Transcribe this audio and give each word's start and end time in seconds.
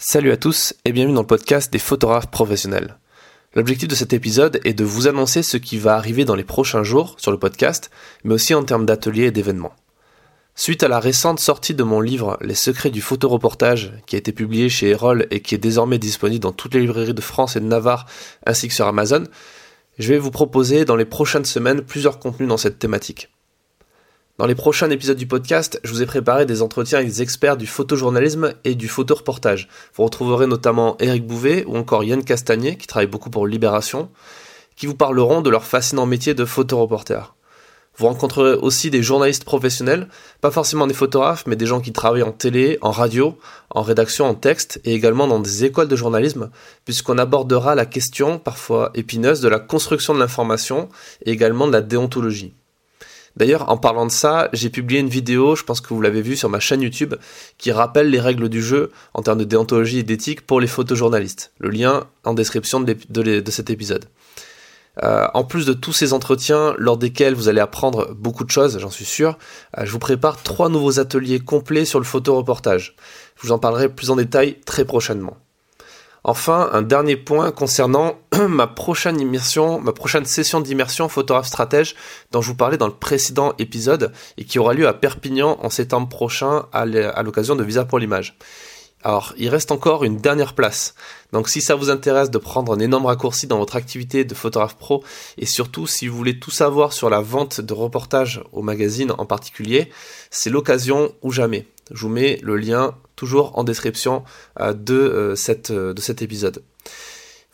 Salut 0.00 0.30
à 0.30 0.36
tous 0.36 0.74
et 0.84 0.92
bienvenue 0.92 1.16
dans 1.16 1.22
le 1.22 1.26
podcast 1.26 1.72
des 1.72 1.80
photographes 1.80 2.30
professionnels. 2.30 2.98
L'objectif 3.56 3.88
de 3.88 3.96
cet 3.96 4.12
épisode 4.12 4.60
est 4.62 4.72
de 4.72 4.84
vous 4.84 5.08
annoncer 5.08 5.42
ce 5.42 5.56
qui 5.56 5.76
va 5.76 5.96
arriver 5.96 6.24
dans 6.24 6.36
les 6.36 6.44
prochains 6.44 6.84
jours 6.84 7.16
sur 7.18 7.32
le 7.32 7.38
podcast, 7.38 7.90
mais 8.22 8.34
aussi 8.34 8.54
en 8.54 8.62
termes 8.62 8.86
d'ateliers 8.86 9.24
et 9.24 9.30
d'événements. 9.32 9.74
Suite 10.54 10.84
à 10.84 10.88
la 10.88 11.00
récente 11.00 11.40
sortie 11.40 11.74
de 11.74 11.82
mon 11.82 12.00
livre 12.00 12.38
Les 12.40 12.54
secrets 12.54 12.90
du 12.90 13.00
photoreportage, 13.00 13.92
qui 14.06 14.14
a 14.14 14.20
été 14.20 14.30
publié 14.30 14.68
chez 14.68 14.90
Erol 14.90 15.26
et 15.32 15.42
qui 15.42 15.56
est 15.56 15.58
désormais 15.58 15.98
disponible 15.98 16.44
dans 16.44 16.52
toutes 16.52 16.74
les 16.74 16.80
librairies 16.82 17.12
de 17.12 17.20
France 17.20 17.56
et 17.56 17.60
de 17.60 17.66
Navarre, 17.66 18.06
ainsi 18.46 18.68
que 18.68 18.74
sur 18.74 18.86
Amazon, 18.86 19.24
je 19.98 20.12
vais 20.12 20.18
vous 20.20 20.30
proposer 20.30 20.84
dans 20.84 20.94
les 20.94 21.06
prochaines 21.06 21.44
semaines 21.44 21.82
plusieurs 21.82 22.20
contenus 22.20 22.48
dans 22.48 22.56
cette 22.56 22.78
thématique. 22.78 23.30
Dans 24.38 24.46
les 24.46 24.54
prochains 24.54 24.88
épisodes 24.90 25.16
du 25.16 25.26
podcast, 25.26 25.80
je 25.82 25.90
vous 25.90 26.00
ai 26.00 26.06
préparé 26.06 26.46
des 26.46 26.62
entretiens 26.62 26.98
avec 26.98 27.10
des 27.10 27.22
experts 27.22 27.56
du 27.56 27.66
photojournalisme 27.66 28.54
et 28.62 28.76
du 28.76 28.86
photoreportage. 28.86 29.68
Vous 29.94 30.04
retrouverez 30.04 30.46
notamment 30.46 30.96
Eric 31.00 31.26
Bouvet 31.26 31.64
ou 31.66 31.76
encore 31.76 32.04
Yann 32.04 32.22
Castagnier, 32.22 32.76
qui 32.76 32.86
travaille 32.86 33.08
beaucoup 33.08 33.30
pour 33.30 33.48
Libération, 33.48 34.10
qui 34.76 34.86
vous 34.86 34.94
parleront 34.94 35.40
de 35.40 35.50
leur 35.50 35.64
fascinant 35.64 36.06
métier 36.06 36.34
de 36.34 36.44
photoreporter. 36.44 37.34
Vous 37.96 38.06
rencontrerez 38.06 38.54
aussi 38.54 38.90
des 38.90 39.02
journalistes 39.02 39.42
professionnels, 39.42 40.06
pas 40.40 40.52
forcément 40.52 40.86
des 40.86 40.94
photographes, 40.94 41.42
mais 41.48 41.56
des 41.56 41.66
gens 41.66 41.80
qui 41.80 41.92
travaillent 41.92 42.22
en 42.22 42.30
télé, 42.30 42.78
en 42.80 42.92
radio, 42.92 43.36
en 43.70 43.82
rédaction, 43.82 44.24
en 44.24 44.34
texte 44.34 44.80
et 44.84 44.94
également 44.94 45.26
dans 45.26 45.40
des 45.40 45.64
écoles 45.64 45.88
de 45.88 45.96
journalisme, 45.96 46.50
puisqu'on 46.84 47.18
abordera 47.18 47.74
la 47.74 47.86
question, 47.86 48.38
parfois 48.38 48.92
épineuse, 48.94 49.40
de 49.40 49.48
la 49.48 49.58
construction 49.58 50.14
de 50.14 50.20
l'information 50.20 50.88
et 51.26 51.32
également 51.32 51.66
de 51.66 51.72
la 51.72 51.82
déontologie. 51.82 52.54
D'ailleurs, 53.38 53.70
en 53.70 53.76
parlant 53.76 54.04
de 54.04 54.10
ça, 54.10 54.48
j'ai 54.52 54.68
publié 54.68 54.98
une 54.98 55.08
vidéo, 55.08 55.54
je 55.54 55.62
pense 55.62 55.80
que 55.80 55.94
vous 55.94 56.00
l'avez 56.00 56.22
vu 56.22 56.36
sur 56.36 56.48
ma 56.48 56.58
chaîne 56.58 56.82
YouTube, 56.82 57.14
qui 57.56 57.70
rappelle 57.70 58.10
les 58.10 58.18
règles 58.18 58.48
du 58.48 58.60
jeu 58.60 58.90
en 59.14 59.22
termes 59.22 59.38
de 59.38 59.44
déontologie 59.44 60.00
et 60.00 60.02
d'éthique 60.02 60.44
pour 60.44 60.60
les 60.60 60.66
photojournalistes. 60.66 61.52
Le 61.60 61.70
lien 61.70 62.08
en 62.24 62.34
description 62.34 62.80
de, 62.80 63.50
cet 63.50 63.70
épisode. 63.70 64.06
Euh, 65.04 65.28
en 65.34 65.44
plus 65.44 65.66
de 65.66 65.72
tous 65.72 65.92
ces 65.92 66.12
entretiens, 66.12 66.74
lors 66.78 66.96
desquels 66.96 67.34
vous 67.34 67.48
allez 67.48 67.60
apprendre 67.60 68.12
beaucoup 68.12 68.42
de 68.42 68.50
choses, 68.50 68.80
j'en 68.80 68.90
suis 68.90 69.04
sûr, 69.04 69.38
euh, 69.78 69.84
je 69.84 69.92
vous 69.92 70.00
prépare 70.00 70.42
trois 70.42 70.68
nouveaux 70.68 70.98
ateliers 70.98 71.38
complets 71.38 71.84
sur 71.84 72.00
le 72.00 72.04
photoreportage. 72.04 72.96
Je 73.36 73.46
vous 73.46 73.52
en 73.52 73.60
parlerai 73.60 73.88
plus 73.88 74.10
en 74.10 74.16
détail 74.16 74.56
très 74.66 74.84
prochainement. 74.84 75.36
Enfin, 76.28 76.68
un 76.74 76.82
dernier 76.82 77.16
point 77.16 77.50
concernant 77.52 78.18
ma 78.50 78.66
prochaine 78.66 79.18
immersion, 79.18 79.80
ma 79.80 79.92
prochaine 79.92 80.26
session 80.26 80.60
d'immersion 80.60 81.08
photographe 81.08 81.46
stratège 81.46 81.94
dont 82.32 82.42
je 82.42 82.48
vous 82.48 82.54
parlais 82.54 82.76
dans 82.76 82.86
le 82.86 82.92
précédent 82.92 83.54
épisode 83.58 84.12
et 84.36 84.44
qui 84.44 84.58
aura 84.58 84.74
lieu 84.74 84.86
à 84.86 84.92
Perpignan 84.92 85.56
en 85.62 85.70
septembre 85.70 86.06
prochain 86.06 86.66
à 86.72 86.84
l'occasion 87.22 87.56
de 87.56 87.64
Visa 87.64 87.86
pour 87.86 87.98
l'image. 87.98 88.36
Alors, 89.02 89.32
il 89.38 89.48
reste 89.48 89.72
encore 89.72 90.04
une 90.04 90.18
dernière 90.18 90.52
place. 90.52 90.94
Donc 91.32 91.48
si 91.48 91.62
ça 91.62 91.74
vous 91.76 91.88
intéresse 91.88 92.30
de 92.30 92.36
prendre 92.36 92.74
un 92.74 92.78
énorme 92.78 93.06
raccourci 93.06 93.46
dans 93.46 93.56
votre 93.56 93.76
activité 93.76 94.24
de 94.24 94.34
photographe 94.34 94.76
pro 94.76 95.02
et 95.38 95.46
surtout 95.46 95.86
si 95.86 96.08
vous 96.08 96.16
voulez 96.18 96.38
tout 96.38 96.50
savoir 96.50 96.92
sur 96.92 97.08
la 97.08 97.22
vente 97.22 97.62
de 97.62 97.72
reportages 97.72 98.42
au 98.52 98.60
magazine 98.60 99.12
en 99.16 99.24
particulier, 99.24 99.88
c'est 100.30 100.50
l'occasion 100.50 101.10
ou 101.22 101.32
jamais. 101.32 101.66
Je 101.90 102.02
vous 102.02 102.08
mets 102.08 102.38
le 102.42 102.56
lien 102.56 102.94
toujours 103.16 103.58
en 103.58 103.64
description 103.64 104.24
euh, 104.60 104.72
de, 104.72 104.94
euh, 104.94 105.34
euh, 105.70 105.92
de 105.92 106.00
cet 106.00 106.22
épisode. 106.22 106.62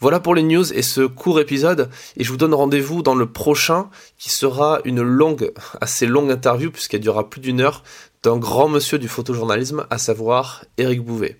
Voilà 0.00 0.20
pour 0.20 0.34
les 0.34 0.42
news 0.42 0.72
et 0.72 0.82
ce 0.82 1.00
court 1.02 1.40
épisode 1.40 1.88
et 2.16 2.24
je 2.24 2.30
vous 2.30 2.36
donne 2.36 2.52
rendez-vous 2.52 3.02
dans 3.02 3.14
le 3.14 3.26
prochain 3.26 3.88
qui 4.18 4.30
sera 4.30 4.80
une 4.84 5.02
longue, 5.02 5.52
assez 5.80 6.06
longue 6.06 6.30
interview 6.30 6.70
puisqu'elle 6.70 7.00
durera 7.00 7.28
plus 7.30 7.40
d'une 7.40 7.60
heure 7.60 7.82
d'un 8.22 8.36
grand 8.36 8.68
monsieur 8.68 8.98
du 8.98 9.08
photojournalisme, 9.08 9.86
à 9.90 9.98
savoir 9.98 10.64
Eric 10.78 11.02
Bouvet. 11.02 11.36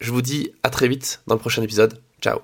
Je 0.00 0.12
vous 0.12 0.22
dis 0.22 0.52
à 0.62 0.70
très 0.70 0.88
vite 0.88 1.20
dans 1.26 1.34
le 1.34 1.40
prochain 1.40 1.62
épisode. 1.62 2.00
Ciao 2.20 2.40